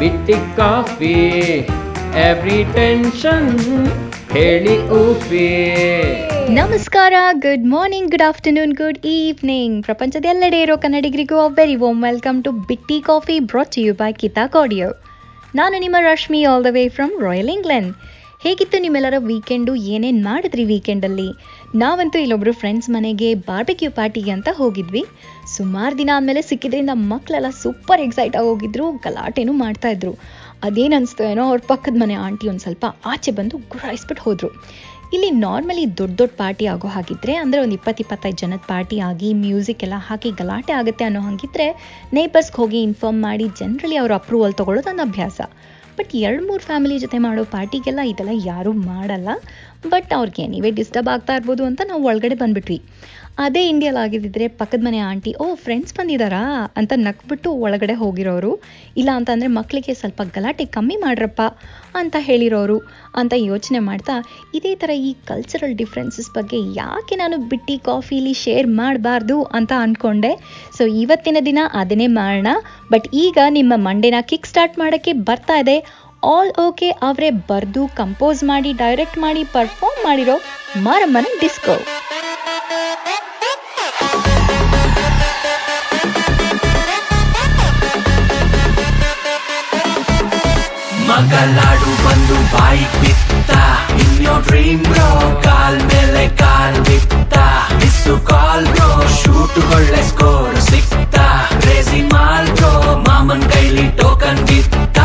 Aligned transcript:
ಬಿಟ್ಟಿ 0.00 0.36
coffee 0.56 1.14
every 2.26 2.58
tension 2.76 3.48
ಹೇಳಿ 4.32 4.74
ಉಫಿ 4.98 5.48
ನಮಸ್ಕಾರ 6.50 7.14
good 7.44 7.66
morning 7.72 8.10
good 8.10 8.24
afternoon 8.28 8.72
good 8.74 8.98
evening 9.12 9.76
ಪ್ರಪಂಚದ 9.84 10.30
ಎಲ್ಲೆಡೆ 10.30 10.60
ಇರೋ 10.60 10.76
ಕನ್ನಡಿಗರಿಗೂ 10.76 11.40
very 11.58 11.76
warm 11.76 12.00
welcome 12.04 12.38
to 12.42 12.52
Bitti 12.70 13.00
coffee 13.00 13.36
brought 13.50 13.78
you 13.78 13.94
by 13.94 14.10
Keisha 14.12 14.46
ಕಾಡಿಯೋ 14.46 14.88
ನಾನು 15.54 15.76
ನಿಮ್ಮ 15.78 15.96
Rashmi 16.02 16.40
all 16.44 16.64
the 16.64 16.72
way 16.72 16.84
from 16.88 17.14
royal 17.22 17.52
England 17.56 17.92
ಹೇಗಿತ್ತು 18.44 18.78
ನಿಮ್ಮೆಲ್ಲರ 18.78 19.16
ವೀಕೆಂಡು 19.22 19.72
ಏನೇನು 19.94 20.22
ಮಾಡಿದ್ರಿ 20.22 20.64
ವೀಕೆಂಡಲ್ಲಿ 20.64 21.28
ನಾವಂತೂ 21.74 22.18
ಇಲ್ಲೊಬ್ರು 22.18 22.52
ಫ್ರೆಂಡ್ಸ್ 22.52 22.90
ಮನೆಗೆ 22.90 23.34
ಬಾರ್ಬೆಕ್ಯೂ 23.48 23.90
ಪಾರ್ಟಿಗೆ 23.90 24.30
ಅಂತ 24.30 24.48
ಹೋಗಿದ್ವಿ. 24.52 25.02
ಸುಮಾರು 25.60 25.94
ದಿನ 25.98 26.10
ಆದಮೇಲೆ 26.16 26.42
ಸಿಕ್ಕಿದ್ರಿಂದ 26.50 26.92
ಮಕ್ಕಳೆಲ್ಲ 27.12 27.48
ಸೂಪರ್ 27.62 28.02
ಎಕ್ಸೈಟ್ 28.04 28.36
ಆಗಿ 28.38 28.48
ಹೋಗಿದ್ರು, 28.50 28.84
ಗಲಾಟೆನೂ 29.06 29.52
ಮಾಡ್ತಾಯಿದ್ರು 29.64 30.12
ಅದೇನು 30.66 30.94
ಅನಿಸ್ತು 30.98 31.22
ಏನೋ 31.30 31.42
ಅವ್ರ 31.50 31.60
ಪಕ್ಕದ 31.72 31.98
ಮನೆ 32.02 32.14
ಆಂಟಿ 32.26 32.46
ಒಂದು 32.52 32.62
ಸ್ವಲ್ಪ 32.66 32.86
ಆಚೆ 33.12 33.30
ಬಂದು 33.38 33.56
ಗುರಾಯಿಸ್ಬಿಟ್ಟು 33.72 34.22
ಹೋದರು. 34.26 34.48
ಇಲ್ಲಿ 35.14 35.30
ನಾರ್ಮಲಿ 35.44 35.84
ದೊಡ್ಡ 36.00 36.14
ದೊಡ್ಡ 36.20 36.32
ಪಾರ್ಟಿ 36.40 36.64
ಆಗೋ 36.74 36.88
ಹಾಗಿದ್ರೆ, 36.96 37.34
ಅಂದರೆ 37.42 37.60
ಒಂದು 37.64 37.74
ಇಪ್ಪತ್ತು 37.78 38.00
ಇಪ್ಪತ್ತೈದು 38.04 38.38
ಜನದ 38.42 38.62
ಪಾರ್ಟಿ 38.72 38.98
ಆಗಿ 39.08 39.30
ಮ್ಯೂಸಿಕ್ 39.44 39.82
ಎಲ್ಲ 39.86 39.98
ಹಾಕಿ 40.08 40.30
ಗಲಾಟೆ 40.40 40.72
ಆಗುತ್ತೆ 40.80 41.06
ಅನ್ನೋ 41.08 41.22
ಹಾಗಿದ್ರೆ 41.28 41.66
ನೇಬರ್ಸ್ಗೆ 42.18 42.58
ಹೋಗಿ 42.62 42.80
ಇನ್ಫಾರ್ಮ್ 42.88 43.20
ಮಾಡಿ 43.28 43.48
ಜನರಲಿ 43.60 43.98
ಅವ್ರ 44.02 44.14
ಅಪ್ರೂವಲ್ 44.20 44.54
ತೊಗೊಳ್ಳೋದು 44.60 44.88
ನನ್ನ 44.90 45.06
ಅಭ್ಯಾಸ. 45.10 45.40
ಬಟ್ 45.98 46.12
ಎರಡು 46.26 46.42
ಮೂರು 46.48 46.62
ಫ್ಯಾಮಿಲಿ 46.68 46.96
ಜೊತೆ 47.04 47.18
ಮಾಡೋ 47.26 47.42
ಪಾರ್ಟಿಗೆಲ್ಲ 47.56 48.02
ಇದೆಲ್ಲ 48.12 48.34
ಯಾರೂ 48.52 48.72
ಮಾಡಲ್ಲ. 48.92 49.28
ಬಟ್ 49.92 50.10
ಅವ್ರಿಗೆ 50.16 50.44
ನೀವೇ 50.54 50.70
ಡಿಸ್ಟರ್ಬ್ 50.78 51.08
ಆಗ್ತಾ 51.14 51.34
ಇರ್ಬೋದು 51.38 51.62
ಅಂತ 51.68 51.80
ನಾವು 51.90 52.02
ಒಳಗಡೆ 52.10 52.36
ಬಂದ್ಬಿಟ್ವಿ. 52.42 52.78
ಅದೇ 53.44 53.60
ಇಂಡಿಯಲ್ಲಿ 53.68 54.00
ಆಗಿದ್ದಿದ್ರೆ 54.04 54.46
ಪಕ್ಕದ 54.60 54.82
ಮನೆ 54.86 54.98
ಆಂಟಿ, 55.10 55.30
ಓ 55.42 55.44
ಫ್ರೆಂಡ್ಸ್ 55.64 55.94
ಬಂದಿದ್ದಾರಾ 55.98 56.40
ಅಂತ 56.80 56.92
ನಕ್ಬಿಟ್ಟು 57.04 57.50
ಒಳಗಡೆ 57.66 57.94
ಹೋಗಿರೋರು. 58.00 58.50
ಇಲ್ಲ 59.00 59.10
ಅಂತಂದರೆ 59.18 59.48
ಮಕ್ಕಳಿಗೆ 59.58 59.92
ಸ್ವಲ್ಪ 60.00 60.22
ಗಲಾಟೆ 60.34 60.64
ಕಮ್ಮಿ 60.76 60.96
ಮಾಡ್ರಪ್ಪ 61.04 61.40
ಅಂತ 62.00 62.16
ಹೇಳಿರೋರು. 62.28 62.78
ಅಂತ 63.20 63.32
ಯೋಚನೆ 63.50 63.78
ಮಾಡ್ತಾ, 63.88 64.16
ಇದೇ 64.58 64.72
ಥರ 64.82 64.90
ಈ 65.08 65.12
ಕಲ್ಚರಲ್ 65.30 65.74
ಡಿಫ್ರೆನ್ಸಸ್ 65.80 66.30
ಬಗ್ಗೆ 66.36 66.60
ಯಾಕೆ 66.80 67.16
ನಾನು 67.22 67.38
ಬಿಟ್ಟಿ 67.52 67.78
ಕಾಫೀಲಿ 67.90 68.34
ಶೇರ್ 68.44 68.68
ಮಾಡಬಾರ್ದು? 68.82 69.38
ಅಂತ 69.42 69.72
ಅಂದ್ಕೊಂಡೆ 69.84 70.32
ಸೊ 70.78 70.84
ಇವತ್ತಿನ 71.04 71.36
ದಿನ 71.50 71.58
ಅದನ್ನೇ 71.82 72.06
ಮಾಡೋಣ. 72.20 72.52
ಬಟ್ 72.92 73.08
ಈಗ 73.24 73.38
ನಿಮ್ಮ 73.58 73.72
ಮಂಡೆನ 73.88 74.20
ಕಿಕ್ 74.32 74.50
ಸ್ಟಾರ್ಟ್ 74.52 74.78
ಮಾಡೋಕ್ಕೆ 74.84 75.12
ಬರ್ತಾ 75.12 75.58
ಇದೆ. 75.64 75.78
ಆಲ್ 76.22 76.50
ಓಕೆ 76.66 76.88
ಅವರೇ 77.08 77.30
ಬರೆದು 77.50 77.82
ಕಂಪೋಸ್ 78.00 78.40
ಮಾಡಿ 78.50 78.72
ಡೈರೆಕ್ಟ್ 78.82 79.18
ಮಾಡಿ 79.18 79.44
ಪರ್ಫಾರ್ಮ್ 79.56 80.00
ಮಾಡಿರೋ 80.08 80.36
ಮಾರಮ್ಮನ 80.86 81.28
ಡಿಸ್ಕೋ 81.40 81.76
ಮಗಲಾಡು 91.10 91.92
ಬಂದು 92.04 92.36
ಬಾಯಿ 92.52 92.84
ಬಿತ್ತ. 93.00 93.50
In 94.02 94.18
your 94.26 94.44
dream 94.48 94.84
bro 94.90 95.08
call 95.46 95.78
ಮೇಲೆ 95.90 96.24
ಕಾಲ್ 96.42 96.78
ಬಿತ್ತ. 96.88 97.34
ಮಿಸ್ಸು 97.80 98.14
ಕಾಲ್ 98.30 98.66
ಬ್ರೋ 98.66 98.88
ಶೂಟ್ 99.20 99.58
ಒಳ್ಳೆ 99.76 100.02
ಸ್ಕೋರ್ 100.10 100.60
ಸಿಕ್ತ. 100.70 101.16
ರೇಸಿ 101.66 102.02
ಮಾಲ್ 102.14 102.50
ಬ್ರೋ 102.58 102.72
ಮಾಮನ್ 103.08 103.46
ಕೈಲಿ 103.52 103.86
ಟೋಕನ್ 104.02 104.42
ಬಿತ್ತ. 104.50 104.98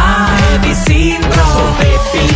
be 0.61 0.73
seen, 0.73 1.21
no. 1.21 1.29
So 1.29 1.63
baby, 1.79 2.34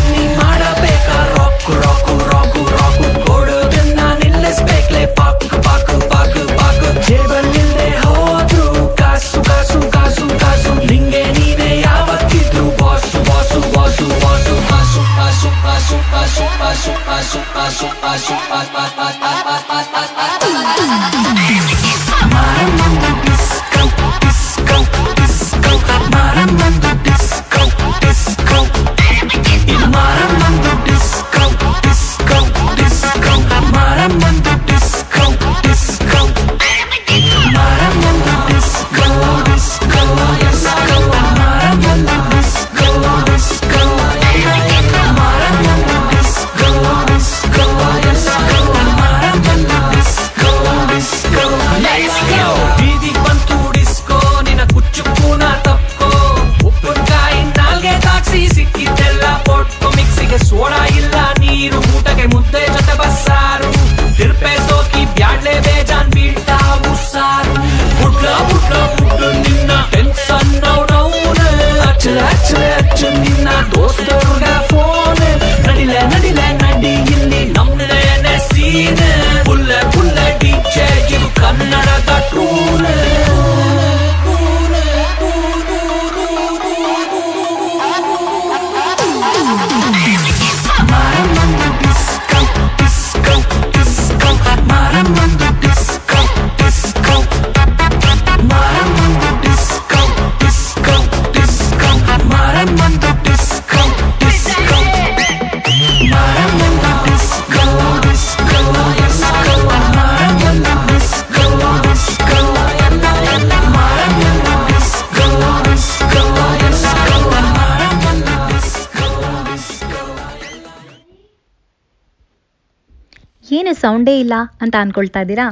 ಏನು 123.57 123.71
ಸೌಂಡೇ 123.81 124.13
ಇಲ್ಲ 124.23 124.35
ಅಂತ 124.63 124.75
ಅಂದ್ಕೊಳ್ತಾ 124.83 125.21
ಇದ್ದೀರಾ? 125.25 125.45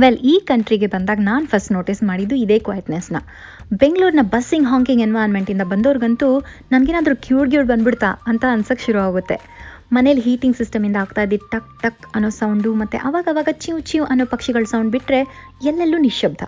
ವೆಲ್ 0.00 0.18
ಈ 0.32 0.34
ಕಂಟ್ರಿಗೆ 0.50 0.88
ಬಂದಾಗ 0.94 1.20
ನಾನು 1.30 1.44
ಫಸ್ಟ್ 1.46 1.72
ನೋಟಿಸ್ 1.72 2.00
ಮಾಡಿದ್ದು 2.10 2.36
ಇದೇ 2.44 2.58
ಕ್ವಾಯಿಟ್ನೆಸ್ನ 2.66 3.18
ಬೆಂಗಳೂರಿನ 3.82 4.22
ಬಸ್ಸಿಂಗ್ 4.34 4.68
ಹಾಂಕಿಂಗ್ 4.68 5.02
ಎನ್ವೈರ್ಮೆಂಟಿಂದ 5.02 5.64
ಬಂದವ್ರಿಗಂತೂ 5.72 6.28
ನನಗೇನಾದರೂ 6.72 7.16
ಕ್ಯೂಡ್ 7.26 7.50
ಗ್ಯೂಡ್ 7.50 7.68
ಬಂದ್ಬಿಡ್ತಾ 7.68 8.10
ಅಂತ 8.30 8.44
ಅನ್ಸೋಕ್ಕೆ 8.54 8.84
ಶುರು 8.84 9.00
ಆಗುತ್ತೆ 9.08 9.36
ಮನೇಲಿ 9.92 10.20
ಹೀಟಿಂಗ್ 10.20 10.56
ಸಿಸ್ಟಮಿಂದ 10.56 10.96
ಆಗ್ತಾ 10.96 11.22
ಇದ್ದಿದ್ದು 11.22 11.48
ಟಕ್ 11.54 11.70
ಟಕ್ 11.82 12.02
ಅನ್ನೋ 12.16 12.28
ಸೌಂಡು 12.40 12.70
ಮತ್ತು 12.74 12.98
ಅವಾಗ 13.08 13.26
ಅವಾಗ 13.32 13.50
ಚಿವ್ 13.64 13.80
ಚಿವ್ 13.90 14.06
ಅನ್ನೋ 14.10 14.24
ಪಕ್ಷಿಗಳ 14.26 14.64
ಸೌಂಡ್ 14.72 14.92
ಬಿಟ್ಟರೆ 14.92 15.20
ಎಲ್ಲೆಲ್ಲೂ 15.70 15.98
ನಿಶ್ಶಬ್ದ. 15.98 16.42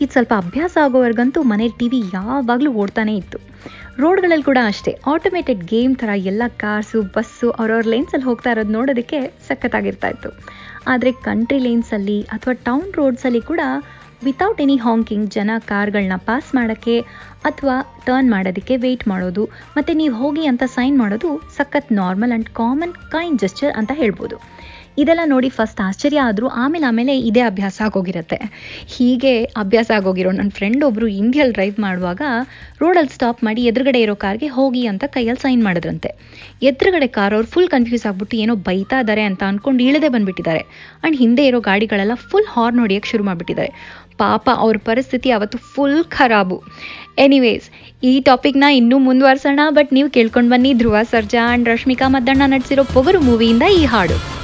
ಇದು 0.00 0.12
ಸ್ವಲ್ಪ 0.12 0.32
ಅಭ್ಯಾಸ 0.42 0.76
ಆಗೋವರೆಗಂತೂ 0.84 1.42
ಮನೇಲಿ 1.52 1.76
ಟಿ 1.80 1.88
ವಿ 1.88 2.00
ಯಾವಾಗಲೂ 2.14 2.70
ಓಡ್ತಾನೇ 2.82 3.16
ಇತ್ತು. 3.16 3.38
ರೋಡ್ಗಳಲ್ಲಿ 4.02 4.44
ಕೂಡ 4.48 4.60
ಅಷ್ಟೇ. 4.70 4.92
ಆಟೋಮೇಟೆಡ್ 5.12 5.60
ಗೇಮ್ 5.72 5.92
ಥರ 6.00 6.10
ಎಲ್ಲ 6.30 6.42
ಕಾರ್ಸು 6.62 7.00
ಬಸ್ಸು 7.16 7.48
ಅವ್ರವ್ರ 7.58 7.86
ಲೇನ್ಸಲ್ಲಿ 7.92 8.26
ಹೋಗ್ತಾ 8.28 8.50
ಇರೋದು 8.54 8.72
ನೋಡೋದಕ್ಕೆ 8.76 9.18
ಸಖತ್ತಾಗಿರ್ತಾ 9.48 10.08
ಇತ್ತು 10.14 10.30
ಆದರೆ 10.92 11.10
ಕಂಟ್ರಿ 11.26 11.58
ಲೇನ್ಸಲ್ಲಿ 11.66 12.16
ಅಥವಾ 12.36 12.54
ಟೌನ್ 12.68 12.88
ರೋಡ್ಸಲ್ಲಿ 13.00 13.42
ಕೂಡ 13.50 13.60
ವಿತೌಟ್ 14.26 14.60
ಎನಿ 14.64 14.76
ಹಾಂಕಿಂಗ್ 14.84 15.28
ಜನ 15.36 15.50
ಕಾರ್ಗಳನ್ನ 15.70 16.16
ಪಾಸ್ 16.28 16.50
ಮಾಡೋಕ್ಕೆ 16.54 16.96
ಅಥವಾ 17.48 17.76
ಟರ್ನ್ 18.06 18.28
ಮಾಡೋದಕ್ಕೆ 18.34 18.74
ವೆಯ್ಟ್ 18.84 19.04
ಮಾಡೋದು, 19.08 19.42
ಮತ್ತು 19.76 19.92
ನೀವು 20.00 20.14
ಹೋಗಿ 20.20 20.44
ಅಂತ 20.50 20.64
ಸೈನ್ 20.76 20.96
ಮಾಡೋದು 21.02 21.30
ಸಖತ್ 21.56 21.90
normal 22.00 22.32
and 22.32 22.50
common 22.60 22.94
kind 23.14 23.40
gesture 23.40 23.72
ಅಂತ 23.80 23.92
ಹೇಳ್ಬೋದು. 23.94 24.36
ಇದೆಲ್ಲ 24.98 25.22
ನೋಡಿ 25.24 25.48
ಫಸ್ಟ್ 25.48 25.80
ಆಶ್ಚರ್ಯ 25.80 26.18
ಆದರೂ 26.18 26.46
ಆಮೇಲೆ 26.62 26.86
ಆಮೇಲೆ 26.86 27.18
ಇದೇ 27.18 27.40
ಅಭ್ಯಾಸ 27.40 27.82
ಆಗೋಗಿರುತ್ತೆ. 27.86 28.38
ಹೀಗೆ 28.94 29.32
ಅಭ್ಯಾಸ 29.44 29.90
ಆಗೋಗಿರೋ 29.96 30.30
ನನ್ನ 30.30 30.50
ಫ್ರೆಂಡ್ 30.50 30.84
ಒಬ್ಬರು 30.84 31.06
ಇಂಡಿಯಲ್ಲಿ 31.06 31.54
ಡ್ರೈವ್ 31.54 31.80
ಮಾಡುವಾಗ 31.80 32.22
ರೋಡಲ್ಲಿ 32.82 33.12
ಸ್ಟಾಪ್ 33.14 33.44
ಮಾಡಿ 33.44 33.64
ಎದುರುಗಡೆ 33.64 34.00
ಇರೋ 34.00 34.14
ಕಾರ್ಗೆ 34.14 34.46
ಹೋಗಿ 34.46 34.86
ಅಂತ 34.86 35.04
ಕೈಯಲ್ಲಿ 35.06 35.42
ಸೈನ್ 35.42 35.64
ಮಾಡಿದ್ರಂತೆ. 35.64 36.10
ಎದುರುಗಡೆ 36.62 37.06
ಕಾರ್ 37.06 37.34
ಅವ್ರು 37.34 37.46
ಫುಲ್ 37.46 37.68
ಕನ್ಫ್ಯೂಸ್ 37.68 38.06
ಆಗಿಬಿಟ್ಟು 38.06 38.36
ಏನೋ 38.36 38.54
ಬೈತಾ 38.54 39.00
ಇದ್ದಾರೆ 39.00 39.22
ಅಂತ 39.22 39.42
ಅಂದ್ಕೊಂಡು 39.42 39.82
ಇಳದೆ 39.82 40.08
ಬಂದುಬಿಟ್ಟಿದ್ದಾರೆ. 40.08 40.62
ಆ್ಯಂಡ್ 41.02 41.18
ಹಿಂದೆ 41.18 41.46
ಇರೋ 41.46 41.60
ಗಾಡಿಗಳೆಲ್ಲ 41.60 42.16
ಫುಲ್ 42.30 42.48
ಹಾರ್ನ್ 42.48 42.80
ಹೊಡಿಯೋಕ್ಕೆ 42.80 43.10
ಶುರು 43.10 43.24
ಮಾಡಿಬಿಟ್ಟಿದ್ದಾರೆ. 43.24 43.72
ಪಾಪ 44.18 44.48
ಅವ್ರ 44.64 44.76
ಪರಿಸ್ಥಿತಿ 44.84 45.30
ಅವತ್ತು 45.30 45.58
ಫುಲ್ 45.58 46.04
ಖರಾಬು. 46.04 46.62
ಎನಿವೇಸ್ 47.18 47.66
ಈ 48.02 48.20
ಟಾಪಿಕ್ನ 48.20 48.64
ಇನ್ನೂ 48.70 48.98
ಮುಂದುವರ್ಸೋಣ 48.98 49.60
ಬಟ್ 49.70 49.92
ನೀವು 49.92 50.10
ಕೇಳ್ಕೊಂಡು 50.10 50.50
ಬನ್ನಿ 50.50 50.74
ಧ್ರುವ, 50.74 50.96
ಸರ್ಜಾ 51.02 51.42
ಆ್ಯಂಡ್ 51.48 51.68
ರಶ್ಮಿಕಾ 51.68 52.08
ಮದ್ದಣ್ಣ 52.08 52.42
ನಡೆಸಿರೋ 52.46 52.84
ಪೊಗರು 52.84 53.20
ಮೂವಿಯಿಂದ 53.20 53.62
ಈ 53.80 53.84
ಹಾಡು. 53.84 54.43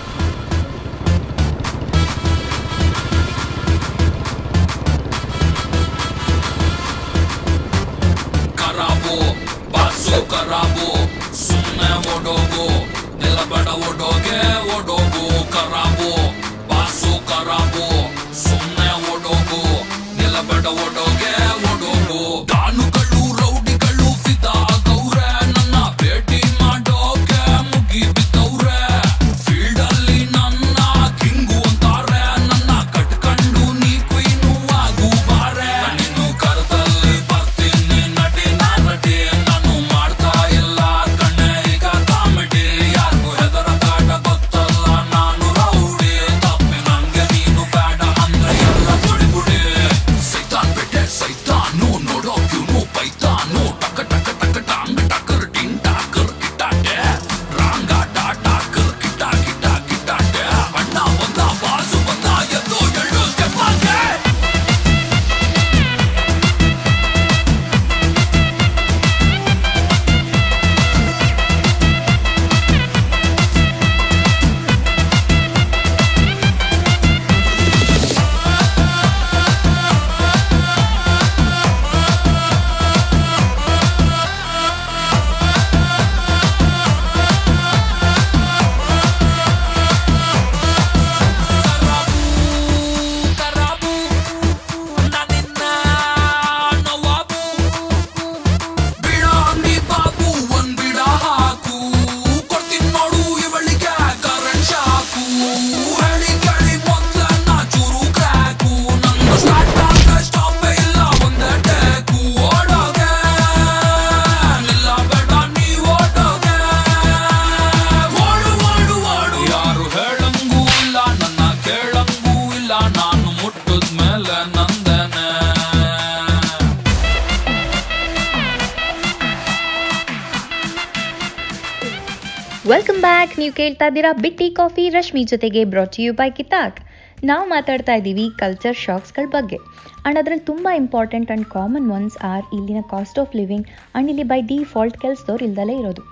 ನೀವು 133.41 133.55
ಕೇಳ್ತಾ 133.59 133.87
ಇದ್ದೀರಾ 133.91 134.11
ಬಿಟ್ಟಿ 134.25 134.47
ಕಾಫಿ, 134.51 134.85
ರಶ್ಮಿ 134.97 135.23
ಜೊತೆಗೆ 135.33 135.61
ಬ್ರಾಟ್ 135.73 135.97
ಯು 136.05 136.13
ಬೈ 136.13 136.29
ಕಿತಾಕ್. 136.39 136.79
ನಾವು 137.25 137.45
ಮಾತಾಡ್ತಾ 137.49 137.95
ಇದ್ದೀವಿ 137.99 138.27
ಕಲ್ಚರ್ 138.43 138.77
ಶಾಕ್ಸ್ಗಳ 138.87 139.27
ಬಗ್ಗೆ. 139.37 139.59
ಆ್ಯಂಡ್ 140.03 140.19
ಅದರಲ್ಲಿ 140.21 140.45
ತುಂಬ 140.51 140.69
important 140.83 141.31
and 141.31 141.47
common 141.57 141.89
ones 141.99 142.17
are 142.31 142.45
ಇಲ್ಲಿನ 142.57 142.83
ಕಾಸ್ಟ್ 142.93 143.21
ಆಫ್ 143.23 143.35
ಲಿವಿಂಗ್ 143.41 143.67
ಆ್ಯಂಡ್ 143.69 144.11
ಇಲ್ಲಿ 144.13 144.27
ಬೈ 144.33 144.41
ಡಿಫಾಲ್ಟ್ 144.53 144.99
ಕೆಲಸದವ್ರು 145.05 145.45
ಇಲ್ದಲೇ 145.49 145.77
ಇರೋದು. 145.83 146.03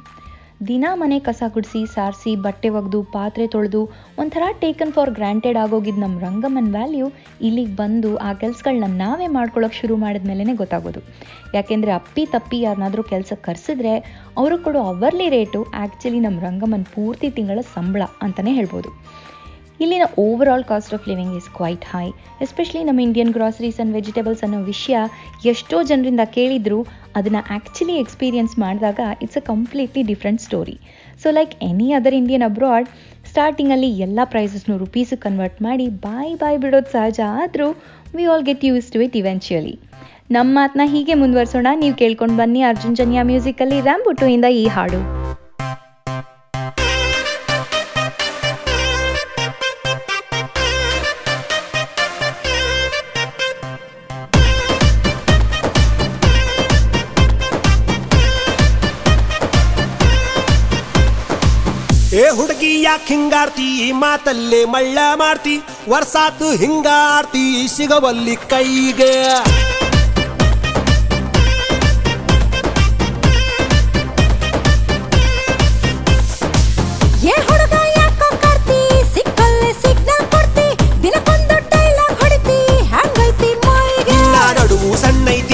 ದಿನ 0.66 0.84
ಮನೆ 0.94 1.20
ಕಸ 1.20 1.42
ಗುಡಿಸಿ, 1.48 1.86
ಸಾರಿಸಿ, 1.86 2.36
ಬಟ್ಟೆ 2.36 2.68
ಒಗೆದು, 2.68 3.02
ಪಾತ್ರೆ 3.02 3.46
ತೊಳೆದು, 3.46 3.90
ಒಂಥರ 4.18 4.42
ಟೇಕನ್ 4.60 4.92
ಫಾರ್ 4.92 5.10
ಗ್ರಾಂಟೆಡ್ 5.10 5.56
ಆಗೋಗಿದ್ದು 5.56 6.00
ನಮ್ಮ 6.00 6.18
ರಂಗಮ್ಮನ 6.18 6.70
ವ್ಯಾಲ್ಯೂ 6.70 7.10
ಇಲ್ಲಿಗೆ 7.40 7.76
ಬಂದು 7.76 8.16
ಆ 8.16 8.32
ಕೆಲಸಗಳನ್ನ 8.32 8.84
ನಾವೇ 8.96 9.26
ಮಾಡ್ಕೊಳ್ಳೋಕೆ 9.26 9.74
ಶುರು 9.74 9.96
ಮಾಡಿದ್ಮೇಲೆ 9.96 10.54
ಗೊತ್ತಾಗೋದು. 10.54 11.02
ಯಾಕೆಂದರೆ 11.54 11.90
ಅಪ್ಪಿ 11.90 12.26
ತಪ್ಪಿ 12.26 12.60
ಯಾರನ್ನಾದರೂ 12.60 13.02
ಕೆಲಸಕ್ಕೆ 13.02 13.44
ಕರೆಸಿದ್ರೆ 13.44 13.94
ಅವರು 14.36 14.58
ಕೊಡೋ 14.58 14.82
ಅವರ್ಲಿ 14.82 15.28
ರೇಟು 15.28 15.64
ಆ್ಯಕ್ಚುಲಿ 15.74 16.20
ನಮ್ಮ 16.20 16.40
ರಂಗಮ್ಮನ 16.40 16.82
ಪೂರ್ತಿ 16.94 17.30
ತಿಂಗಳ 17.30 17.60
ಸಂಬಳ 17.74 18.02
ಅಂತಲೇ 18.22 18.50
ಹೇಳ್ಬೋದು. 18.50 18.90
ಇಲ್ಲಿನ 19.80 20.04
overall 20.52 20.64
cost 20.70 20.94
of 20.96 21.04
living 21.10 21.34
is 21.40 21.48
quite 21.58 21.84
high 21.94 22.06
especially 22.44 22.82
ನಮ್ಮ 22.88 23.00
ಇಂಡಿಯನ್ 23.06 23.32
ಗ್ರಾಸರೀಸ್ 23.36 23.76
ಆ್ಯಂಡ್ 23.78 23.94
ವೆಜಿಟೇಬಲ್ಸ್ 23.98 24.42
ಅನ್ನೋ 24.46 24.60
ವಿಷಯ 24.70 24.96
ಎಷ್ಟೋ 25.52 25.76
ಜನರಿಂದ 25.90 26.24
ಕೇಳಿದ್ರು 26.36 26.78
ಅದನ್ನು 27.18 27.42
ಆ್ಯಕ್ಚುಲಿ 27.56 27.96
ಎಕ್ಸ್ಪೀರಿಯನ್ಸ್ 28.04 28.54
ಮಾಡಿದಾಗ 28.64 29.00
it's 29.24 29.36
a 29.36 29.44
completely 29.50 30.02
different 30.12 30.42
story 30.46 30.76
so 31.22 31.30
like 31.38 31.54
any 31.70 31.88
other 31.98 32.14
Indian 32.14 32.46
abroad 32.50 32.88
ಸ್ಟಾರ್ಟಿಂಗಲ್ಲಿ 33.30 33.90
ಎಲ್ಲ 34.06 34.20
ಪ್ರೈಸಸ್ನು 34.24 34.76
ರುಪೀಸು 34.78 35.16
ಕನ್ವರ್ಟ್ 35.26 35.60
ಮಾಡಿ 35.62 35.88
ಬಾಯ್ 36.06 36.34
ಬಾಯ್ 36.42 36.58
ಬಿಡೋದು 36.64 36.90
ಸಹಜ, 36.92 37.20
ಆದರೂ 37.42 37.68
we 38.16 38.24
all 38.32 38.44
get 38.50 38.64
use 38.64 38.88
to 38.92 39.00
it 39.06 39.16
eventually 39.22 39.74
ನಮ್ಮ 40.36 40.50
ಮಾತನ್ನ 40.54 40.84
ಹೀಗೆ 40.94 41.14
ಮುಂದುವರಿಸೋಣ, 41.14 41.68
ನೀವು 41.82 41.94
ಕೇಳ್ಕೊಂಡು 42.02 42.36
ಬನ್ನಿ 42.36 42.62
ಅರ್ಜುನ್ 42.62 42.96
ಜನ್ಯಾ 42.96 43.22
ಮ್ಯೂಸಿಕಲ್ಲಿ 43.22 43.80
ರ್ಯಾಂಬುಟು 43.80 44.26
ಇಂದ 44.36 44.44
ಈ 44.62 44.66
ಹಾಡು. 44.76 45.17
ಯಾಕೆ 62.88 63.14
ಹಿಂಗಾರ್ತಿ? 63.14 63.66
ಈ 63.88 63.92
ಮಾತಲ್ಲೇ 63.92 64.64
ಮಳ್ಳ 64.64 64.98
ಮಾಡ್ತಿ. 65.14 65.54
ವರ್ಷಾತು 65.88 66.50
ಹಿಂಗಾರ್ತಿ 66.50 67.68
ಸಿಗವಲ್ಲಿ 67.76 68.36
ಕೈಗೆ. 68.36 69.14
ಸಣ್ಣ 84.94 84.94
ಸಣ್ಣೈತಿ 85.02 85.47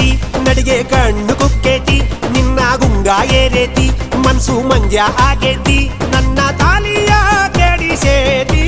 ನಡಿಗೆ 0.65 0.83
ಕಣ್ಣು 0.91 1.33
ಕುಕ್ಕೇತಿ 1.39 1.97
ನಿನ್ನ 2.33 2.59
ಗುಂಗ 2.81 3.07
ಏರೇತಿ 3.39 3.85
ಮನ್ಸು 4.23 4.53
ಮಂಜ 4.69 4.95
ಆಗೇತಿ 5.25 5.75
ನನ್ನ 6.13 6.39
ತಾಲಿಯ 6.61 7.11
ಕೆಡಿಸೇತಿ 7.57 8.63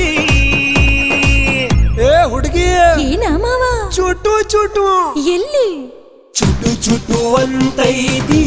ಏ 2.02 2.12
ಹುಡುಗಿ! 2.32 2.68
ಏನ 3.06 3.24
ಮಾವ? 3.44 3.64
ಚುಟು 3.96 4.34
ಚುಟು. 4.52 4.86
ಎಲ್ಲಿ? 5.34 5.68
ಚುಟು 6.36 6.72
ಚುಟು 6.86 7.20
ಅಂತೈತಿ 7.36 8.44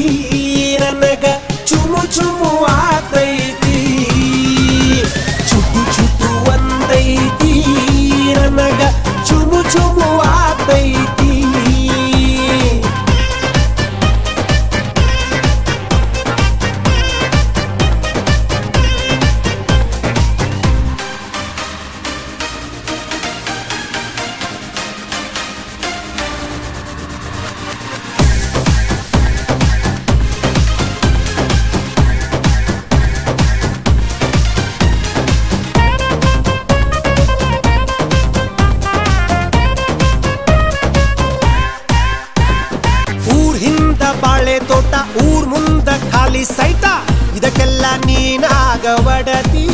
ನೀನಾಗ 48.82 49.06
ಒಡತಿ 49.06 49.64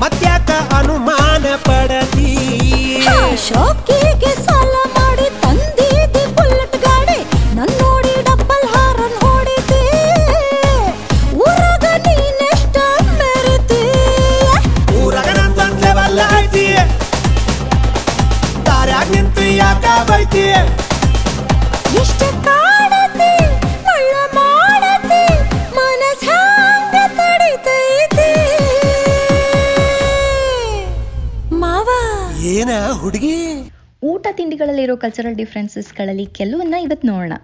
ಮತ್ಯಾಕ 0.00 0.50
ಅನುಮಾನ 0.78 1.46
ಪಡತಿ 1.66 2.30
ಹಾ, 3.06 3.14
ತಿಂಡಿಗಳಲ್ಲಿರೋ 34.90 34.96
ಕಲ್ಚರಲ್ 35.02 35.36
ಡಿಫ್ರೆನ್ಸಸ್ಗಳಲ್ಲಿ 35.40 36.26
ಕೆಲವನ್ನ 36.38 36.74
ಇವತ್ತು 36.86 37.06
ನೋಡೋಣ. 37.10 37.34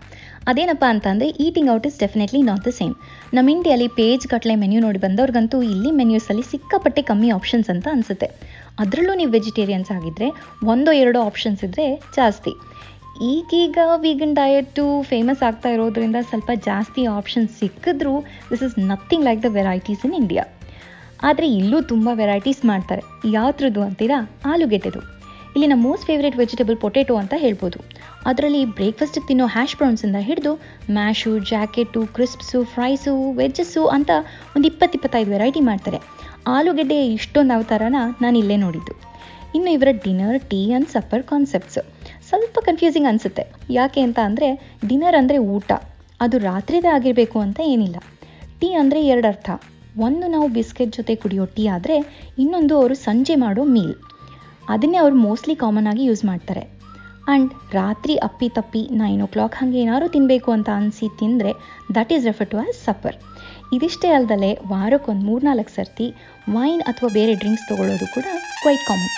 ಅದೇನಪ್ಪ 0.51 0.85
ಅಂತಂದರೆ 0.93 1.29
eating 1.45 1.71
out 1.75 1.87
is 1.89 1.99
definitely 2.03 2.41
not 2.49 2.65
the 2.67 2.71
same 2.79 2.95
ನಮ್ಮ 3.37 3.53
ಇಂಡಿಯಲ್ಲಿ 3.55 3.89
ಪೇಜ್ 3.99 4.25
ಕಟ್ಲೆ 4.33 4.55
ಮೆನ್ಯೂ 4.63 4.81
ನೋಡಿ 4.81 4.99
ಬಂದವ್ರಿಗಂತೂ 5.05 5.59
ಇಲ್ಲಿ 5.63 5.91
ಮೆನ್ಯೂಸಲ್ಲಿ 5.91 6.45
ಸಿಕ್ಕಾಪಟ್ಟೆ 6.53 7.03
ಕಮ್ಮಿ 7.03 7.31
ಆಪ್ಷನ್ಸ್ 7.39 7.71
ಅಂತ 7.75 7.87
ಅನಿಸುತ್ತೆ. 7.93 8.29
ಅದರಲ್ಲೂ 8.83 9.15
ನೀವು 9.15 9.31
ವೆಜಿಟೇರಿಯನ್ಸ್ 9.31 9.91
ಆಗಿದ್ದರೆ 9.97 10.29
ಒಂದೋ 10.73 10.93
ಎರಡೋ 11.03 11.21
ಆಪ್ಷನ್ಸ್ 11.23 11.63
ಇದ್ದರೆ 11.65 11.87
ಜಾಸ್ತಿ. 12.17 12.55
ಈಗೀಗ 13.33 13.79
ವೀಗನ್ 14.05 14.35
ಡಯಟು 14.35 14.87
ಫೇಮಸ್ 15.03 15.43
ಆಗ್ತಾ 15.49 15.69
ಇರೋದ್ರಿಂದ 15.69 16.19
ಸ್ವಲ್ಪ 16.31 16.51
ಜಾಸ್ತಿ 16.67 17.05
options 17.19 17.53
ಸಿಕ್ಕಿದ್ರೂ 17.61 18.15
this 18.51 18.65
is 18.69 18.79
nothing 18.93 19.25
like 19.25 19.43
the 19.43 19.51
varieties 19.59 20.05
in 20.09 20.17
India 20.23 20.45
ಆದರೆ 21.29 21.47
ಇಲ್ಲೂ 21.61 21.79
ತುಂಬ 21.83 22.09
ವೆರೈಟೀಸ್ 22.13 22.65
ಮಾಡ್ತಾರೆ. 22.65 23.03
ಯಾವ್ದ್ರದ್ದು 23.33 23.83
ಅಂತೀರಾ, 23.83 24.19
ಆಲೂಗೆಡ್ಡೆದು. 24.53 25.16
ಇಲ್ಲಿನ 25.57 25.75
ಮೋಸ್ಟ್ 25.85 26.07
ಫೇವ್ರೇಟ್ 26.09 26.35
ವೆಜಿಟೇಬಲ್ 26.41 26.77
ಪೊಟೇಟೊ 26.83 27.15
ಅಂತ 27.21 27.35
ಹೇಳ್ಬೋದು. 27.43 27.79
ಅದರಲ್ಲಿ 28.31 28.61
ಬ್ರೇಕ್ಫಾಸ್ಟಿಗೆ 28.79 29.27
ತಿನ್ನೋ 29.29 29.47
ಹ್ಯಾಶ್ 29.55 29.75
ಅಂತ 29.87 30.21
ಹಿಡಿದು 30.29 30.53
ಮ್ಯಾಶು 30.97 31.33
ಜಾಕೆಟು 31.51 32.01
ಕ್ರಿಸ್ಪ್ಸು 32.17 32.59
ಫ್ರೈಸು 32.73 33.13
ವೆಜ್ಜಸ್ಸು 33.39 33.83
ಅಂತ 33.97 34.11
ಒಂದು 34.57 34.67
ಇಪ್ಪತ್ತಿಪ್ಪತ್ತೈದು 34.71 35.31
ವೆರೈಟಿ 35.35 35.63
ಮಾಡ್ತಾರೆ. 35.69 36.01
ಆಲೂಗೆಡ್ಡೆ 36.57 36.99
ಇಷ್ಟೊಂದು 37.17 37.55
ಅವತಾರನ 37.57 38.01
ನಾನು 38.25 38.37
ಇಲ್ಲೇ 38.43 38.57
ನೋಡಿದ್ದು. 38.65 38.95
ಇನ್ನು 39.57 39.71
ಇವರ 39.77 39.91
dinner 40.05 40.39
tea 40.51 40.61
and 40.71 40.89
supper 40.95 41.25
concepts 41.31 41.79
ಸ್ವಲ್ಪ 42.29 42.59
ಕನ್ಫ್ಯೂಸಿಂಗ್ 42.67 43.09
ಅನಿಸುತ್ತೆ. 43.11 43.45
ಯಾಕೆ 43.79 44.01
ಅಂತ 44.07 44.19
ಅಂದರೆ 44.29 44.49
ಡಿನ್ನರ್ 44.89 45.17
ಅಂದರೆ 45.21 45.39
ಊಟ. 45.55 45.71
ಅದು 46.25 46.37
ರಾತ್ರಿದೇ 46.51 46.91
ಆಗಿರಬೇಕು 46.97 47.39
ಅಂತ 47.47 47.61
ಏನಿಲ್ಲ. 47.75 47.97
ಟೀ 48.61 48.69
ಅಂದರೆ 48.83 49.01
ಎರಡು 49.13 49.29
ಅರ್ಥ 49.33 49.51
ಒಂದು 50.07 50.27
ನಾವು 50.35 50.49
ಬಿಸ್ಕೆಟ್ 50.59 50.93
ಜೊತೆ 50.99 51.15
ಕುಡಿಯೋ 51.23 51.47
ಟೀ 51.57 51.65
ಆದರೆ 51.77 51.97
ಇನ್ನೊಂದು 52.45 52.75
ಅವರು 52.81 52.97
ಸಂಜೆ 53.07 53.37
ಮಾಡೋ 53.45 53.65
ಮೀಲ್ 53.77 53.97
ಅದನ್ನೇ 54.69 54.99
ಅವರು 54.99 55.17
ಮೋಸ್ಟ್ಲಿ 55.27 55.55
ಕಾಮನ್ 55.55 55.89
ಆಗಿ 55.93 56.05
ಯೂಸ್ 56.05 56.25
ಮಾಡ್ತಾರೆ. 56.25 56.63
ಆ್ಯಂಡ್ 57.29 57.53
ರಾತ್ರಿ 57.75 58.15
ಅಪ್ಪಿ 58.27 58.49
ತಪ್ಪಿ 58.59 58.83
ನೈನ್ 59.01 59.23
ಓ 59.23 59.29
ಕ್ಲಾಕ್ 59.35 59.55
ಹಾಗೆ 59.55 59.79
ಏನಾದ್ರು 59.85 60.09
ತಿನ್ನಬೇಕು 60.09 60.51
ಅಂತ 60.53 60.69
ಅನಿಸಿ 60.75 61.09
ತಿಂದರೆ 61.21 61.53
that 61.97 62.13
is 62.13 62.25
refer 62.25 62.51
to 62.53 62.59
as 62.59 62.79
supper 62.85 63.17
ಇದಿಷ್ಟೇ 63.77 64.11
ಅಲ್ದಲೆ 64.19 64.51
ವಾರಕ್ಕೊಂದು 64.67 65.25
ಮೂರ್ನಾಲ್ಕು 65.31 65.73
ಸರ್ತಿ 65.79 66.07
ವೈನ್ 66.57 66.83
ಅಥವಾ 66.83 67.11
ಬೇರೆ 67.19 67.35
ಡ್ರಿಂಕ್ಸ್ 67.35 67.67
ತೊಗೊಳ್ಳೋದು 67.71 68.09
ಕೂಡ 68.15 68.27
ಕ್ವೈಟ್ 68.63 68.85
ಕಾಮನ್ 68.89 69.13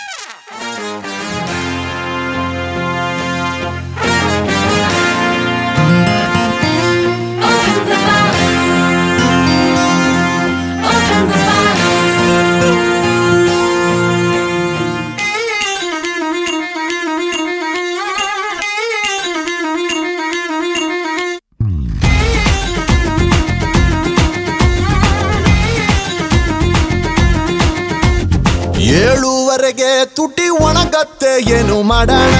ಏಳುವರೆಗೆ 29.06 29.90
ತುಟಿ 30.16 30.46
ಒಣಗತ್ತೆ, 30.66 31.32
ಏನು 31.56 31.76
ಮಾಡೋಣ? 31.90 32.36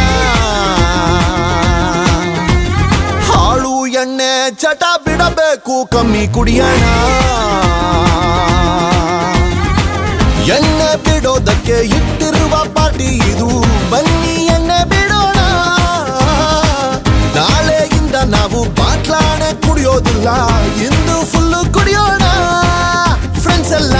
ಹಾಳು 3.28 3.74
ಎಣ್ಣೆ, 4.02 4.32
ಚಟ 4.62 4.84
ಬಿಡಬೇಕು, 5.04 5.76
ಕಮ್ಮಿ 5.94 6.24
ಕುಡಿಯೋಣ. 6.36 6.84
ಎಣ್ಣೆ 10.56 10.90
ಬಿಡೋದಕ್ಕೆ 11.06 11.78
ಇಟ್ಟಿರುವ 11.98 12.54
ಪಾರ್ಟಿ 12.76 13.10
ಇದು. 13.30 13.48
ಬನ್ನಿ 13.92 14.34
ಎಣ್ಣೆ 14.56 14.80
ಬಿಡೋಣ. 14.92 15.38
ನಾಳೆಯಿಂದ 17.36 18.16
ನಾವು 18.36 18.60
ಬಾಟ್ಲಾಣೆ 18.80 19.50
ಕುಡಿಯೋದಿಲ್ಲ, 19.66 20.28
ಇಂದು 20.88 21.18
ಫುಲ್ಲು 21.32 21.60
ಕುಡಿಯೋಣ. 21.76 22.24
ಫ್ರೆಂಡ್ಸ್ 23.42 23.74
ಎಲ್ಲ 23.80 23.96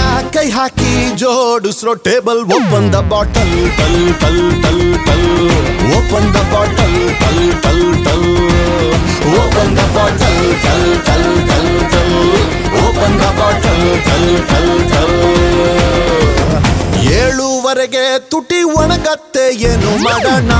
ಹಾಕಿ 0.55 0.91
ಜೋಡಿಸ್ರೋ 1.21 1.91
ಟೇಬಲ್, 2.05 2.41
ಓಪನ್ 2.55 2.87
ದ 2.93 2.97
ಬಾಟಲ್ 3.11 3.53
ಟಲ್ 3.77 4.01
ಟಲ್ 4.21 4.43
ಟಲ್ 4.63 4.85
ಟಲ್ 5.07 5.27
ದ 6.35 6.39
ಬಾಟಲ್ 6.53 6.97
ಟಲ್ 7.21 7.45
ಟಲ್ 7.63 7.85
ಟಲ್ 8.05 8.27
ದ 9.77 9.85
ಬಾಟಲ್ 9.95 10.41
ಟಲ್ 10.63 10.89
ಟಲ್ 11.07 11.29
ಟಲ್ 11.49 11.71
ಟಲ್ 11.93 12.15
ದ 13.21 13.27
ಬಾಟಲ್ 13.39 13.85
ಟಲ್ 14.07 14.31
ಟಲ್ 14.51 14.73
ಟಲ್ 14.91 15.15
ಏಳುವರೆಗೆ 17.19 18.05
ತುಟಿ 18.31 18.61
ಒಣಗತ್ತೆ, 18.81 19.45
ಏನು 19.71 19.91
ಮಾಡೋಣ? 20.05 20.53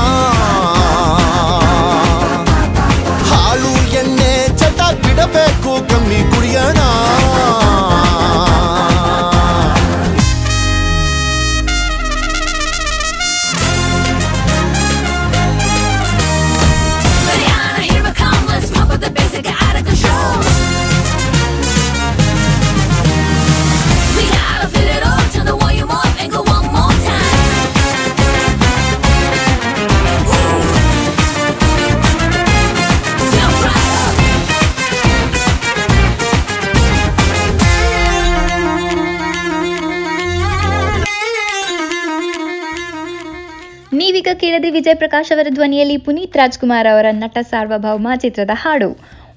ವಿಜಯ್ 44.80 45.00
ಪ್ರಕಾಶ್ 45.02 45.30
ಅವರ 45.36 45.48
ಧ್ವನಿಯಲ್ಲಿ 45.56 45.96
ಪುನೀತ್ 45.98 46.36
ರಾಜ್ಕುಮಾರ್ 46.40 46.88
ಅವರ 46.92 47.08
ನಟ 47.12 47.38
ಸಾರ್ವಭೌಮ 47.50 48.08
ಚಿತ್ರದ 48.16 48.54
ಹಾಡು. 48.54 48.88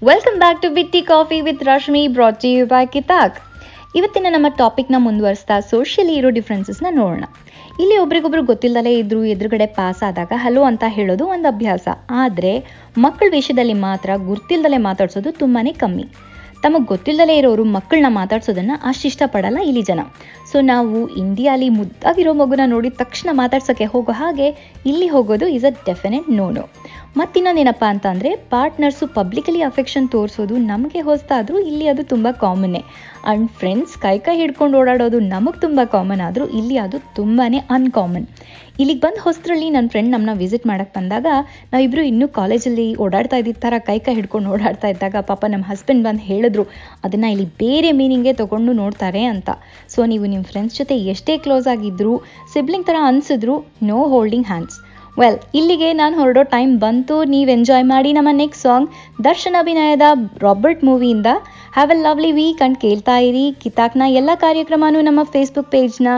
Welcome 0.08 0.36
back 0.42 0.60
to 0.62 0.68
Bitti 0.76 1.00
coffee 1.02 1.38
with 1.40 1.62
Rashmi 1.62 2.02
ಬ್ರಾಚಿ 2.08 2.50
by 2.72 2.82
ಕಿತಾಕ್ 2.86 3.38
ಇವತ್ತಿನ 3.98 4.30
ನಮ್ಮ 4.30 4.48
ಟಾಪಿಕ್ನ 4.60 4.98
ಮುಂದುವರಿಸ್ತಾ 4.98 5.56
ಸೋಷಿಯಲಿ 5.70 6.14
ಇರೋ 6.14 6.30
ಡಿಫ್ರೆನ್ಸಸ್ನ 6.30 6.90
ನೋಡೋಣ. 6.90 7.24
ಇಲ್ಲಿ 7.82 7.96
ಒಬ್ರಿಗೊಬ್ರು 7.98 8.42
ಗೊತ್ತಿಲ್ಲದಲೇ 8.42 8.92
ಇದ್ರು, 8.98 9.24
ಎದುರುಗಡೆ 9.24 9.66
ಪಾಸ್ 9.78 10.02
ಆದಾಗ 10.08 10.32
ಹಲೋ 10.44 10.62
ಅಂತ 10.62 10.84
ಹೇಳೋದು 10.88 11.26
ಒಂದು 11.26 11.48
ಅಭ್ಯಾಸ. 11.48 11.88
ಆದರೆ 12.24 12.52
ಮಕ್ಕಳ 12.98 13.28
ವಿಷಯದಲ್ಲಿ 13.38 13.76
ಮಾತ್ರ 13.88 14.10
ಗುರ್ತಿಲ್ದಲೇ 14.28 14.80
ಮಾತಾಡ್ಸೋದು 14.88 15.32
ತುಂಬಾ 15.32 15.62
ಕಮ್ಮಿ. 15.84 16.06
ತಮಗೆ 16.62 16.84
ಗೊತ್ತಿಲ್ಲದಲೇ 16.84 17.36
ಇರೋರು 17.36 17.64
ಮಕ್ಕಳನ್ನ 17.64 18.08
ಮಾತಾಡ್ಸೋದನ್ನ 18.14 18.72
ಅಷ್ಟು 18.82 19.08
ಇಷ್ಟಪಡಲ್ಲ 19.08 19.58
ಇಲ್ಲಿ 19.62 19.82
ಜನ. 19.82 20.00
ಸೊ 20.52 20.60
ನಾವು 20.60 21.08
ಇಂಡಿಯಾಲಿ 21.16 21.68
ಮುದ್ದಾಗಿರೋ 21.68 22.32
ಮಗುನ 22.32 22.60
ನೋಡಿದ 22.64 22.92
ತಕ್ಷಣ 22.96 23.28
ಮಾತಾಡ್ಸೋಕ್ಕೆ 23.32 23.84
ಹೋಗೋ 23.84 24.12
ಹಾಗೆ 24.12 24.48
ಇಲ್ಲಿ 24.86 25.08
ಹೋಗೋದು 25.08 25.46
is 25.46 25.64
a 25.64 25.70
definite 25.86 26.30
no 26.30 26.50
no 26.50 26.64
ಮತ್ತಿನ್ನೊಂದೇನಪ್ಪ 27.16 27.84
ಅಂತ 27.88 28.06
ಅಂದರೆ 28.06 28.36
ಪಾರ್ಟ್ನರ್ಸು 28.50 29.06
ಪಬ್ಲಿಕಲಿ 29.14 29.62
ಅಫೆಕ್ಷನ್ 29.62 30.08
ತೋರಿಸೋದು 30.08 30.56
ನಮಗೆ 30.66 31.00
ಹೊಸದಾದರೂ 31.00 31.58
ಇಲ್ಲಿ 31.60 31.88
ಅದು 31.88 32.02
ತುಂಬ 32.04 32.28
ಕಾಮನ್ನೇ 32.40 32.82
ಆ್ಯಂಡ್ 33.24 33.50
ಫ್ರೆಂಡ್ಸ್ 33.50 33.96
ಕೈ 33.98 34.18
ಕೈ 34.18 34.36
ಹಿಡ್ಕೊಂಡು 34.36 34.78
ಓಡಾಡೋದು 34.78 35.20
ನಮಗೆ 35.20 35.60
ತುಂಬ 35.60 35.80
ಕಾಮನ್ 35.84 36.20
ಆದರೂ 36.20 36.46
ಇಲ್ಲಿ 36.60 36.78
ಅದು 36.78 36.98
ತುಂಬಾ 37.14 37.46
ಅನ್ಕಾಮನ್ 37.70 38.26
ಇಲ್ಲಿಗೆ 38.80 39.00
ಬಂದು 39.00 39.20
ಹೊಸದ್ರಲ್ಲಿ 39.20 39.66
ನನ್ನ 39.70 39.88
ಫ್ರೆಂಡ್ 39.88 40.10
ನಮ್ಮನ್ನ 40.10 40.34
ವಿಸಿಟ್ 40.38 40.66
ಮಾಡೋಕ್ಕೆ 40.66 40.94
ಬಂದಾಗ 40.98 41.26
ನಾವಿಬ್ಬರು 41.72 42.02
ಇನ್ನೂ 42.02 42.26
ಕಾಲೇಜಲ್ಲಿ 42.38 42.86
ಓಡಾಡ್ತಾ 43.04 43.36
ಇದ್ದಿದ್ದ 43.36 43.60
ಥರ 43.60 43.74
ಕೈ 43.88 43.96
ಕೈ 43.98 44.14
ಹಿಡ್ಕೊಂಡು 44.14 44.50
ಓಡಾಡ್ತಾ 44.50 44.88
ಇದ್ದಾಗ 44.88 45.16
ಪಾಪ 45.30 45.44
ನಮ್ಮ 45.48 45.64
ಹಸ್ಬೆಂಡ್ 45.72 46.04
ಬಂದು 46.04 46.22
ಹೇಳಿದ್ರು, 46.22 46.64
ಅದನ್ನು 47.04 47.30
ಇಲ್ಲಿ 47.30 47.46
ಬೇರೆ 47.64 47.90
ಮೀನಿಂಗೇ 47.92 48.32
ತೊಗೊಂಡು 48.32 48.72
ನೋಡ್ತಾರೆ 48.72 49.24
ಅಂತ. 49.24 49.50
ಸೊ 49.88 50.04
ನೀವು 50.04 50.26
ನಿಮ್ಮ 50.26 50.44
ಫ್ರೆಂಡ್ಸ್ 50.52 50.78
ಜೊತೆ 50.78 50.96
ಎಷ್ಟೇ 51.14 51.36
ಕ್ಲೋಸ್ 51.38 51.68
ಆಗಿದ್ದರೂ 51.74 52.14
ಸಿಬ್ಲಿಂಗ್ 52.54 52.86
ಥರ 52.86 52.96
ಅನಿಸಿದ್ರು 53.10 53.56
ನೋ 53.82 54.00
ಹೋಲ್ಡಿಂಗ್ 54.14 54.46
ಹ್ಯಾಂಡ್ಸ್ 54.46 54.78
ವೆಲ್ 55.20 55.38
ಇಲ್ಲಿಗೆ 55.58 55.88
ನಾನು 56.00 56.14
ಹೊರಡೋ 56.20 56.42
ಟೈಮ್ 56.52 56.72
ಬಂತು. 56.84 57.16
ನೀವು 57.32 57.50
ಎಂಜಾಯ್ 57.54 57.84
ಮಾಡಿ 57.92 58.10
ನಮ್ಮ 58.18 58.30
ನೆಕ್ಸ್ಟ್ 58.42 58.62
ಸಾಂಗ್ 58.66 58.88
ದರ್ಶನ್ 59.26 59.56
ಅಭಿನಯದ 59.60 60.06
Robert 60.44 60.82
ಮೂವಿಯಿಂದ 60.88 61.30
have 61.76 61.92
a 61.94 61.96
lovely 62.06 62.30
week 62.38 62.62
and 62.66 62.78
ಕೇಳ್ತಾ 62.84 63.16
ಇರಿ. 63.28 63.44
ಕಿತಾಕ್ನ 63.62 64.06
ಎಲ್ಲ 64.20 64.30
ಕಾರ್ಯಕ್ರಮನೂ 64.44 65.00
ನಮ್ಮ 65.08 65.20
ಫೇಸ್ಬುಕ್ 65.34 65.70
ಪೇಜ್ನ 65.74 66.08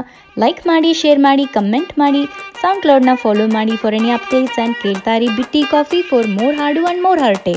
ಲೈಕ್ 0.44 0.62
ಮಾಡಿ 0.70 0.90
ಶೇರ್ 1.02 1.20
ಮಾಡಿ 1.26 1.46
ಕಮೆಂಟ್ 1.56 1.92
ಮಾಡಿ 2.02 2.22
ಸೌಂಡ್ 2.62 2.82
ಕ್ಲೌಡ್ನ 2.86 3.14
ಫಾಲೋ 3.24 3.46
ಮಾಡಿ 3.58 3.76
ಫಾರ್ 3.82 3.96
ಎನಿ 4.00 4.12
ಅಪ್ಡೇಟ್ಸ್ 4.18 4.58
ಆ್ಯಂಡ್ 4.58 4.76
ಕೇಳ್ತಾ 4.84 5.14
ಇರಿ. 5.18 5.30
ಬಿಟ್ಟಿ 5.38 5.62
ಕಾಫಿ 5.74 6.00
ಫಾರ್ 6.10 6.28
ಮೋರ್ 6.38 6.56
ಹಾಡು 6.62 6.82
ಆ್ಯಂಡ್ 6.86 7.04
ಮೋರ್ 7.08 7.22
ಹರ್ಟೆ 7.26 7.56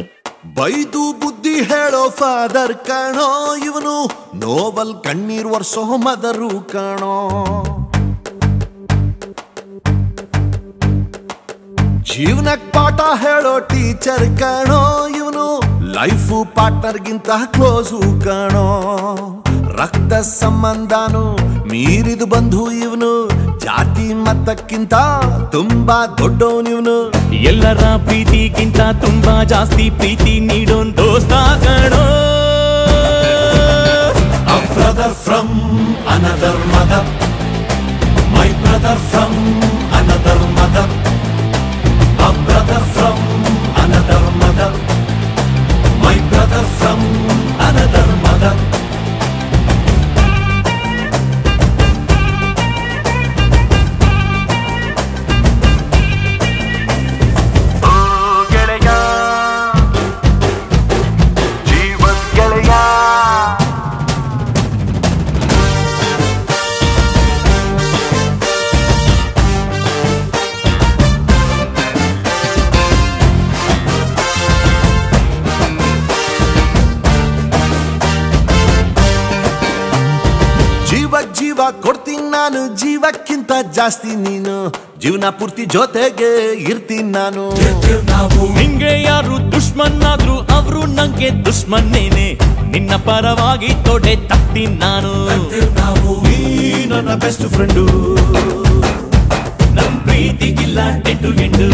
ಬೈದು 0.59 1.01
ಬುದ್ಧಿ 1.21 1.55
ಹೇಳೋ 1.71 2.03
ಫಾದರ್ 2.19 2.75
ಕಾಣೋ, 2.89 3.29
ಇವನು 3.69 3.95
ನೋವಲ್ 4.43 4.95
ಕಣ್ಣೀರ್ 5.07 5.49
ವರ್ಷೋ 5.55 5.83
ಮದರು 6.07 6.51
ಕಾಣೋ. 6.75 7.15
ಜೀವನಕ್ 12.17 12.73
ಪಾಠ 12.73 12.99
ಹೇಳೋ 13.21 13.59
ಟೀಚರ್ 13.59 14.39
ಕಣೋ 14.39 15.07
ಇವನು. 15.07 15.61
ಲೈಫು 15.93 16.55
ಪಾರ್ಟ್ನರ್ಗಿಂತ 16.55 17.29
ಕ್ಲೋಸು 17.45 18.23
ಕಣೋ. 18.23 18.65
ರಕ್ತ 19.77 20.13
ಸಂಬಂಧನು 20.13 21.35
ಮೀರಿದು 21.67 22.25
ಬಂಧು 22.25 22.71
ಇವನು. 22.71 23.29
ಜಾತಿ 23.59 24.13
ಮತಕ್ಕಿಂತ 24.13 24.93
ತುಂಬಾ 25.51 26.07
ದೊಡ್ಡವನಿವನು 26.17 27.11
ಎಲ್ಲರ 27.33 27.83
ಪ್ರೀತಿಗಿಂತ 28.05 28.77
ತುಂಬಾ 28.77 29.43
ಜಾಸ್ತಿ 29.43 29.89
ಪ್ರೀತಿ 29.89 30.39
ನೀಡೋನ್ 30.39 30.97
ದೋಸ್ತ 30.97 31.33
ಕಣೋ. 31.63 32.03
Brother 34.77 35.11
from 35.25 35.49
another 36.15 36.55
mother. 36.73 37.03
My 38.33 38.49
brother 38.63 38.95
from 39.11 39.33
another 39.99 40.37
mother. 40.57 41.16
Brother 42.45 42.79
from 42.93 43.17
another 43.83 44.31
mother. 44.39 44.96
ನಾನು 82.37 82.61
ಜೀವಕ್ಕಿಂತ 82.81 83.51
ಜಾಸ್ತಿ 83.77 84.11
ನೀನು 84.25 84.55
ಜೀವನ 85.03 85.27
ಪೂರ್ತಿ 85.39 85.63
ಜೊತೆಗೆ 85.75 86.29
ಇರ್ತೀನಿ 86.71 87.11
ನಾನು. 87.11 87.43
ನಿಂಗೆ 88.57 88.91
ಯಾರು 89.03 89.35
ದುಶ್ಮನ್ನಾದ್ರು 89.53 90.35
ಅವರು 90.55 90.81
ನಂಗೆ 90.97 91.29
ದುಶ್ಮನ್ನೇನೆ 91.45 92.27
ನಿನ್ನ 92.73 92.95
ಪರವಾಗಿ 93.07 93.71
ತೊಡೆ 93.85 94.15
ತಟ್ಟಿ 94.29 94.65
ನಾನು. 94.83 95.13
ನನ್ನ 96.91 97.09
ಬೆಸ್ಟ್ 97.23 97.45
ಫ್ರೆಂಡು 97.55 97.85
ನಮ್ 99.77 99.95
ಪ್ರೀತಿಗಿಲ್ಲ 100.05 100.79
ಎಂಟು 101.11 101.31
ಎಂಟು. 101.45 101.69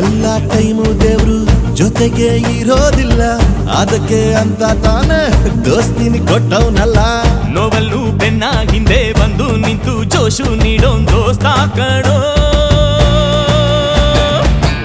ಎಲ್ಲ 0.00 0.24
ಟೈಮು 0.52 0.86
ದೇವ್ರು 1.02 1.38
ಜೊತೆಗೆ 1.80 2.28
ಇರೋದಿಲ್ಲ 2.60 3.22
ಅದಕ್ಕೆ 3.80 4.20
ಅಂತ 4.34 4.62
ತಾನೇ 4.84 5.20
ದೋಸ್ತಿನಿ 5.66 6.20
ಕೊಟ್ಟವನಲ್ಲ 6.30 6.98
ನೋವಲ್ಲೂ 7.56 8.02
ಬೆನ್ನ 8.20 8.44
ಹಿಂದೆ 8.72 9.00
ಬಂದು 9.20 9.48
ನಿಂತು 9.66 9.94
ಜೋಶು 10.14 10.48
ನೀಡೋನ್ 10.64 11.06
ದೋಸ್ತ 11.12 11.46
ಕಣೋ 11.78 12.18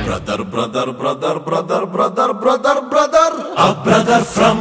brother, 0.07 0.43
brother, 0.45 0.85
brother, 0.93 1.39
brother, 1.39 1.85
brother, 1.85 2.33
brother, 2.35 2.75
brother. 2.83 3.27
A 3.57 3.67
brother 3.83 4.19
from 4.25 4.59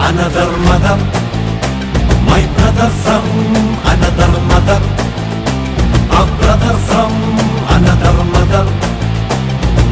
another 0.00 0.50
mother. 0.66 0.96
My 2.28 2.42
brother 2.56 2.88
from 3.02 3.26
another 3.92 4.30
mother. 4.50 4.78
A 6.12 6.22
brother 6.38 6.74
from 6.88 7.14
another 7.68 8.16
mother. 8.26 8.64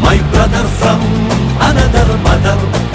My 0.05 0.19
brother 0.33 0.65
from 0.79 1.36
Anadolu 1.69 2.17
madal 2.25 2.86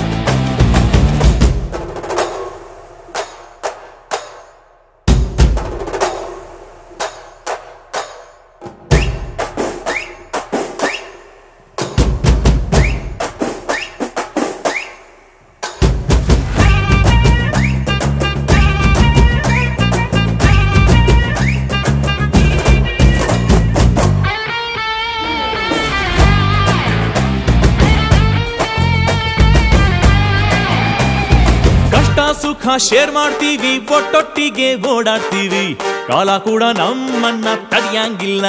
ಸುಖ 32.62 32.74
ಶೇರ್ 32.78 33.12
ಮಾಡ್ತೀವಿ 33.12 33.71
ಒಟ್ಟೊಟ್ಟಿಗೆ 33.95 34.67
ಓಡಾಡ್ತೀವಿ. 34.89 35.63
ಕಾಲ 36.08 36.30
ಕೂಡ 36.38 36.63
ನಮ್ಮನ್ನ 36.80 37.47
ತಡಿಯಂಗಿಲ್ಲ. 37.71 38.45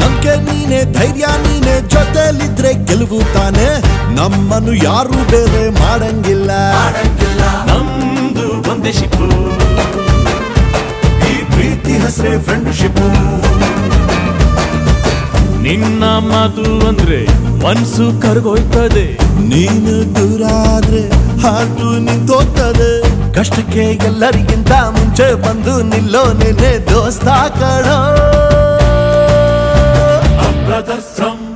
ನಂಬಿಕೆ 0.00 0.32
ನೀನೆ 0.46 0.80
ಧೈರ್ಯ 0.96 1.26
ನೀನೆ 1.44 1.74
ಜೊತೆಲಿದ್ರೆ 1.92 2.72
ಗೆಲುವು 2.88 3.20
ತಾನೆ. 3.34 3.68
ನಮ್ಮನ್ನು 4.16 4.74
ಯಾರು 4.84 5.18
ಬೇರೆ 5.30 5.62
ಮಾಡಂಗಿಲ್ಲ. 5.78 6.50
ನಮ್ದು 7.70 8.48
ಒಂದೇ 8.72 8.92
ಶಿಪ್ಪು 8.98 9.28
ಈ 11.30 11.36
ಪ್ರೀತಿ 11.54 11.94
ಹೆಸರೇ 12.04 12.34
ಫ್ರೆಂಡ್ಶಿಪ್ 12.48 13.00
ನಿನ್ನ 15.62 16.04
ಮಾತು 16.32 16.66
ಅಂದ್ರೆ 16.88 17.22
ಮನ್ಸು 17.64 18.06
ಕರ್ಗೋಯ್ತದೆ. 18.22 19.06
ನೀನು 19.52 19.96
ದೂರ 20.16 20.42
ಆದ್ರೆ 20.74 21.27
ಹಾಟು 21.42 21.98
ನಿಂತೋಗ್ತದೆ. 21.98 22.90
ಕಷ್ಟಕ್ಕೆ 23.34 23.84
ಎಲ್ಲರಿಗಿಂತ 24.06 24.72
ಮುಂಚೆ 24.72 25.34
ಬಂದು 25.34 25.82
ನಿಲ್ಲೋ 25.82 26.32
ನೆನೆ 26.32 26.72
ದೋಸ್ತ 26.90 27.28
ಕಣೋ. 27.60 27.98
Brother 30.66 31.06
from 31.16 31.48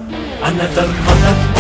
mother 1.07 1.52